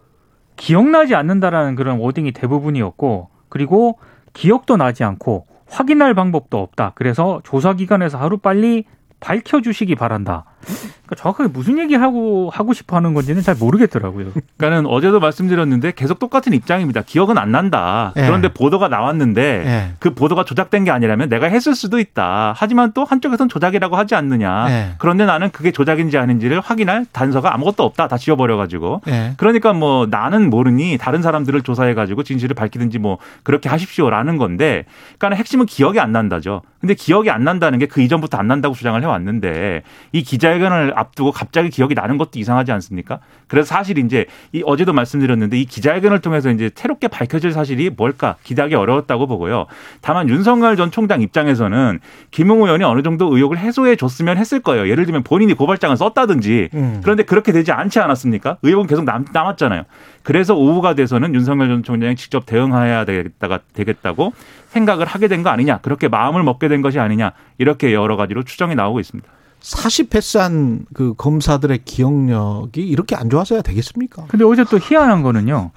기억나지 0.57 1.15
않는다라는 1.15 1.75
그런 1.75 1.99
워딩이 1.99 2.33
대부분이었고, 2.33 3.29
그리고 3.47 3.97
기억도 4.33 4.75
나지 4.75 5.05
않고, 5.05 5.47
확인할 5.71 6.13
방법도 6.13 6.59
없다. 6.59 6.91
그래서 6.95 7.41
조사기관에서 7.43 8.17
하루 8.17 8.37
빨리 8.37 8.85
밝혀주시기 9.21 9.95
바란다. 9.95 10.45
그러니까 10.65 11.15
정확하게 11.15 11.49
무슨 11.53 11.77
얘기 11.77 11.93
하고 11.93 12.49
하고 12.51 12.73
싶어 12.73 12.95
하는 12.95 13.13
건지는 13.13 13.43
잘 13.43 13.55
모르겠더라고요. 13.55 14.31
그러니까는 14.57 14.89
어제도 14.89 15.19
말씀드렸는데 15.19 15.91
계속 15.93 16.17
똑같은 16.17 16.53
입장입니다. 16.53 17.03
기억은 17.05 17.37
안 17.37 17.51
난다. 17.51 18.11
예. 18.17 18.21
그런데 18.25 18.47
보도가 18.49 18.87
나왔는데 18.87 19.41
예. 19.41 19.91
그 19.99 20.13
보도가 20.13 20.43
조작된 20.43 20.83
게 20.85 20.91
아니라면 20.91 21.29
내가 21.29 21.45
했을 21.45 21.75
수도 21.75 21.99
있다. 21.99 22.53
하지만 22.57 22.91
또 22.93 23.05
한쪽에선 23.05 23.47
조작이라고 23.49 23.95
하지 23.95 24.15
않느냐. 24.15 24.65
예. 24.69 24.89
그런데 24.97 25.25
나는 25.25 25.51
그게 25.51 25.71
조작인지 25.71 26.17
아닌지를 26.17 26.61
확인할 26.61 27.05
단서가 27.11 27.53
아무것도 27.53 27.83
없다. 27.83 28.07
다 28.07 28.17
지워버려 28.17 28.57
가지고. 28.57 29.01
예. 29.07 29.33
그러니까 29.37 29.73
뭐 29.73 30.07
나는 30.09 30.49
모르니 30.49 30.97
다른 30.99 31.21
사람들을 31.21 31.61
조사해 31.61 31.93
가지고 31.93 32.23
진실을 32.23 32.55
밝히든지 32.55 32.97
뭐 32.97 33.19
그렇게 33.43 33.69
하십시오라는 33.69 34.37
건데, 34.37 34.85
그러니까 35.19 35.37
핵심은 35.37 35.65
기억이 35.67 35.99
안 35.99 36.11
난다죠. 36.11 36.63
근데 36.79 36.95
기억이 36.95 37.29
안 37.29 37.43
난다는 37.43 37.77
게 37.77 37.91
그 37.91 38.01
이전부터 38.01 38.37
안 38.37 38.47
난다고 38.47 38.73
주장을 38.73 38.99
해 39.01 39.05
왔는데 39.05 39.83
이 40.13 40.23
기자 40.23 40.50
회견을 40.51 40.93
앞두고 40.95 41.31
갑자기 41.31 41.69
기억이 41.69 41.93
나는 41.93 42.17
것도 42.17 42.39
이상하지 42.39 42.71
않습니까? 42.71 43.19
그래서 43.47 43.67
사실 43.67 43.97
이제 43.97 44.25
이 44.53 44.63
어제도 44.65 44.93
말씀드렸는데 44.93 45.59
이 45.59 45.65
기자회견을 45.65 46.21
통해서 46.21 46.49
이제 46.49 46.71
새롭게 46.73 47.09
밝혀질 47.09 47.51
사실이 47.51 47.89
뭘까 47.91 48.37
기대하기 48.43 48.75
어려웠다고 48.75 49.27
보고요. 49.27 49.65
다만 50.01 50.29
윤석열 50.29 50.77
전 50.77 50.89
총장 50.91 51.21
입장에서는 51.21 51.99
김웅 52.31 52.63
의원이 52.63 52.83
어느 52.85 53.01
정도 53.01 53.35
의혹을 53.35 53.57
해소해 53.57 53.97
줬으면 53.97 54.37
했을 54.37 54.61
거예요. 54.61 54.87
예를 54.87 55.05
들면 55.05 55.23
본인이 55.23 55.53
고발장을 55.53 55.97
썼다든지 55.97 56.69
음. 56.73 57.01
그런데 57.03 57.23
그렇게 57.23 57.51
되지 57.51 57.73
않지 57.73 57.99
않았습니까? 57.99 58.57
의혹은 58.61 58.87
계속 58.87 59.03
남, 59.03 59.25
남았잖아요. 59.33 59.83
그래서 60.23 60.55
오후가 60.55 60.93
돼서는 60.93 61.35
윤석열 61.35 61.67
전 61.67 61.83
총장이 61.83 62.15
직접 62.15 62.45
대응해야 62.45 63.03
되겠다가 63.05 63.59
되겠다고 63.73 64.31
생각을 64.69 65.05
하게 65.05 65.27
된 65.27 65.41
거 65.41 65.49
아니냐, 65.49 65.79
그렇게 65.79 66.07
마음을 66.07 66.43
먹게 66.43 66.67
된 66.67 66.81
것이 66.83 66.99
아니냐 66.99 67.31
이렇게 67.57 67.93
여러 67.93 68.15
가지로 68.15 68.43
추정이 68.43 68.75
나오고 68.75 68.99
있습니다. 68.99 69.27
사시 69.61 70.09
패스한 70.09 70.85
그 70.93 71.13
검사들의 71.15 71.79
기억력이 71.85 72.81
이렇게 72.85 73.15
안 73.15 73.29
좋아서야 73.29 73.61
되겠습니까? 73.61 74.25
근데 74.27 74.43
어제 74.43 74.63
또 74.65 74.77
희한한 74.77 75.21
거는요. 75.21 75.71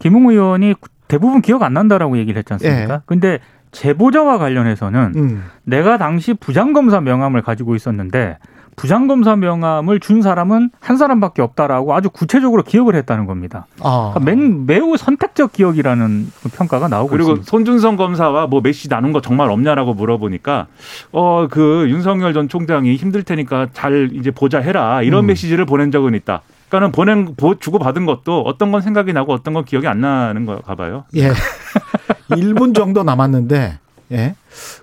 김웅 0.00 0.28
의원이 0.30 0.74
대부분 1.06 1.40
기억 1.40 1.62
안 1.62 1.72
난다라고 1.72 2.18
얘기를 2.18 2.38
했지 2.38 2.52
않습니까? 2.52 2.94
예. 2.94 3.00
근데 3.06 3.38
제보자와 3.70 4.38
관련해서는 4.38 5.12
음. 5.16 5.44
내가 5.64 5.98
당시 5.98 6.34
부장검사 6.34 7.00
명함을 7.00 7.42
가지고 7.42 7.74
있었는데 7.74 8.38
부장검사 8.78 9.36
명함을 9.36 10.00
준 10.00 10.22
사람은 10.22 10.70
한 10.80 10.96
사람밖에 10.96 11.42
없다라고 11.42 11.94
아주 11.94 12.08
구체적으로 12.10 12.62
기억을 12.62 12.94
했다는 12.94 13.26
겁니다. 13.26 13.66
아. 13.80 14.12
그러니까 14.14 14.20
맹- 14.20 14.66
매우 14.66 14.96
선택적 14.96 15.52
기억이라는 15.52 16.30
평가가 16.54 16.88
나오고 16.88 17.10
그리고 17.10 17.30
있습니다. 17.32 17.50
손준성 17.50 17.96
검사와 17.96 18.46
뭐 18.46 18.60
메시 18.60 18.88
나눈 18.88 19.12
거 19.12 19.20
정말 19.20 19.50
없냐라고 19.50 19.94
물어보니까 19.94 20.66
어 21.12 21.46
그 21.50 21.86
윤석열 21.88 22.32
전 22.34 22.48
총장이 22.48 22.94
힘들 22.96 23.22
테니까 23.22 23.68
잘 23.72 24.10
이제 24.14 24.30
보자 24.30 24.58
해라 24.60 25.02
이런 25.02 25.24
음. 25.24 25.26
메시지를 25.26 25.64
보낸 25.66 25.90
적은 25.90 26.14
있다. 26.14 26.42
그러니까는 26.68 26.92
보낸 26.92 27.34
주고 27.60 27.78
받은 27.78 28.04
것도 28.06 28.42
어떤 28.42 28.70
건 28.72 28.82
생각이 28.82 29.12
나고 29.12 29.32
어떤 29.32 29.54
건 29.54 29.64
기억이 29.64 29.86
안 29.88 30.00
나는 30.02 30.44
거가 30.46 30.74
봐요. 30.74 31.04
예. 31.16 31.32
1분 32.30 32.74
정도 32.74 33.02
남았는데, 33.02 33.78
예. 34.12 34.34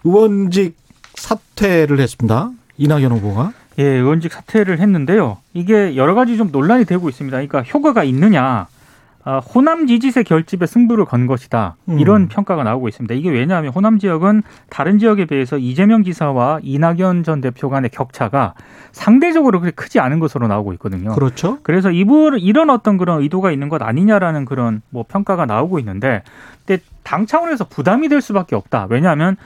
의원직 0.04 0.76
사퇴를 1.14 2.00
했습니다. 2.00 2.50
이낙연 2.78 3.12
후보가. 3.12 3.52
예, 3.78 3.84
의원직 3.84 4.32
사퇴를 4.32 4.80
했는데요. 4.80 5.38
이게 5.54 5.96
여러 5.96 6.16
가지 6.16 6.38
좀 6.38 6.50
논란이 6.52 6.86
되고 6.86 7.10
있습니다. 7.10 7.36
그러니까 7.36 7.62
효과가 7.62 8.04
있느냐, 8.06 8.68
아, 9.28 9.40
호남 9.40 9.88
지지세 9.88 10.22
결집에 10.22 10.68
승부를 10.68 11.06
건 11.06 11.26
것이다. 11.26 11.76
음. 11.90 12.00
이런 12.00 12.28
평가가 12.28 12.64
나오고 12.64 12.88
있습니다. 12.88 13.16
이게 13.16 13.32
왜냐하면 13.32 13.72
호남 13.74 13.98
지역은 13.98 14.44
다른 14.70 15.00
지역에 15.00 15.26
비해서 15.26 15.58
이재명 15.58 16.04
지사와 16.04 16.60
이낙연 16.62 17.24
전 17.24 17.42
대표 17.42 17.70
간의 17.70 17.90
격차가 17.90 18.54
상대적으로 18.92 19.60
그렇게 19.60 19.74
크지 19.76 20.00
않은 20.00 20.20
것으로 20.20 20.48
나오고 20.48 20.74
있거든요. 20.74 21.14
그렇죠. 21.16 21.58
그래서 21.64 21.90
이분 21.90 22.38
이런 22.38 22.70
어떤 22.70 22.98
그런 22.98 23.22
의도가 23.24 23.52
있는 23.52 23.68
것 23.68 23.82
아니냐라는 23.82 24.46
그런 24.46 24.84
뭐 24.92 25.04
평가가 25.08 25.48
나오고 25.48 25.80
있는데, 25.80 26.22
근데 26.66 26.84
당 27.02 27.26
차원에서 27.26 27.66
부담이 27.66 28.10
될 28.10 28.22
수밖에 28.22 28.56
없다. 28.56 28.86
왜냐하면 28.92 29.38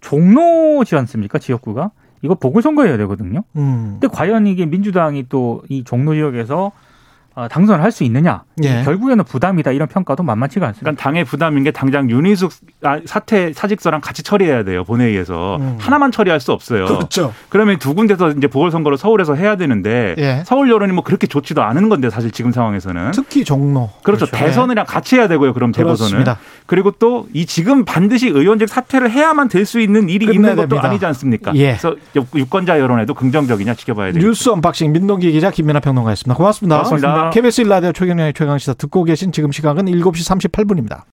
종로지 0.00 0.96
않습니까 0.96 1.38
지역구가 1.38 1.90
이거 2.22 2.34
보궐선거 2.34 2.84
해야 2.84 2.96
되거든요. 2.98 3.42
음. 3.56 3.98
근데 4.00 4.08
과연 4.08 4.46
이게 4.46 4.66
민주당이 4.66 5.28
또 5.28 5.62
이 5.68 5.84
종로 5.84 6.14
지역에서 6.14 6.66
어, 6.66 6.72
당선을 7.46 7.84
할 7.84 7.92
수 7.92 8.04
있느냐? 8.04 8.42
예. 8.64 8.82
결국에는 8.84 9.22
부담이다 9.24 9.70
이런 9.72 9.86
평가도 9.88 10.22
만만치가 10.22 10.66
않습니다. 10.66 10.82
그러니까 10.84 11.02
당의 11.02 11.24
부담인 11.24 11.62
게 11.64 11.70
당장 11.70 12.10
윤희숙 12.10 12.52
아, 12.82 12.98
사퇴 13.04 13.52
사직서랑 13.54 14.00
같이 14.00 14.22
처리해야 14.22 14.64
돼요 14.64 14.84
본회의에서 14.84 15.56
음. 15.56 15.76
하나만 15.80 16.10
처리할 16.12 16.40
수 16.40 16.52
없어요. 16.52 16.86
그렇죠. 16.86 17.32
그러면 17.48 17.78
두 17.78 17.94
군데서 17.94 18.30
이제 18.32 18.46
보궐선거를 18.46 18.98
서울에서 18.98 19.34
해야 19.34 19.56
되는데 19.56 20.14
예. 20.18 20.42
서울 20.46 20.70
여론이 20.70 20.92
뭐 20.92 21.04
그렇게 21.04 21.26
좋지도 21.26 21.62
않은 21.62 21.88
건데 21.88 22.10
사실 22.10 22.30
지금 22.30 22.50
상황에서는 22.52 23.12
특히 23.12 23.44
종로. 23.44 23.90
그렇죠. 24.02 24.26
그렇죠. 24.26 24.44
대선이랑 24.44 24.86
같이 24.86 25.16
해야 25.16 25.28
되고요. 25.28 25.54
그럼. 25.54 25.72
그렇습니다. 25.72 26.38
그리고 26.66 26.90
또 26.92 27.26
이 27.34 27.44
지금 27.46 27.84
반드시 27.84 28.28
의원직 28.28 28.68
사퇴를 28.68 29.10
해야만 29.10 29.48
될 29.48 29.66
수 29.68 29.80
있는 29.80 30.08
일이 30.08 30.24
있는 30.24 30.56
것도 30.56 30.68
됩니다. 30.68 30.88
아니지 30.88 31.04
않습니까? 31.06 31.54
예. 31.56 31.76
그래서 31.76 31.94
유권자 32.34 32.78
여론에도 32.80 33.12
긍정적이냐 33.12 33.74
지켜봐야 33.74 34.12
되겠죠. 34.12 34.26
뉴스 34.26 34.48
unboxing 34.48 34.92
민동기 34.92 35.30
기자 35.32 35.50
김민아 35.50 35.80
평론가였습니다. 35.80 36.34
고맙습니다. 36.36 36.76
고맙습니다. 36.76 37.27
KBS 37.32 37.62
일라디오 37.62 37.92
최경영의 37.92 38.32
최강시사 38.34 38.74
듣고 38.74 39.04
계신 39.04 39.32
지금 39.32 39.52
시각은 39.52 39.86
7시 39.86 40.50
38분입니다. 40.50 41.02